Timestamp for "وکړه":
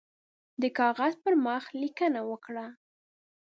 2.29-2.65